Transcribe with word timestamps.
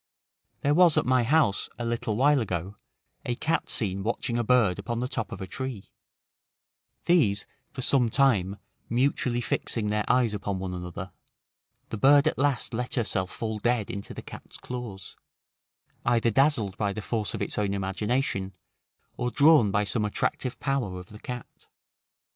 There 0.61 0.73
was 0.73 0.97
at 0.97 1.05
my 1.05 1.21
house, 1.21 1.69
a 1.77 1.85
little 1.85 2.15
while 2.15 2.41
ago, 2.41 2.75
a 3.23 3.35
cat 3.35 3.69
seen 3.69 4.01
watching 4.01 4.35
a 4.35 4.43
bird 4.43 4.79
upon 4.79 4.99
the 4.99 5.07
top 5.07 5.31
of 5.31 5.41
a 5.41 5.45
tree: 5.45 5.91
these, 7.05 7.45
for 7.69 7.83
some 7.83 8.09
time, 8.09 8.57
mutually 8.89 9.41
fixing 9.41 9.89
their 9.89 10.03
eyes 10.07 10.33
one 10.33 10.57
upon 10.57 10.73
another, 10.73 11.11
the 11.89 11.99
bird 11.99 12.25
at 12.25 12.39
last 12.39 12.73
let 12.73 12.95
herself 12.95 13.29
fall 13.29 13.59
dead 13.59 13.91
into 13.91 14.15
the 14.15 14.23
cat's 14.23 14.57
claws, 14.57 15.15
either 16.03 16.31
dazzled 16.31 16.75
by 16.79 16.93
the 16.93 17.03
force 17.03 17.35
of 17.35 17.41
its 17.43 17.59
own 17.59 17.71
imagination, 17.71 18.55
or 19.17 19.29
drawn 19.29 19.69
by 19.69 19.83
some 19.83 20.03
attractive 20.03 20.59
power 20.59 20.99
of 20.99 21.09
the 21.09 21.19
cat. 21.19 21.67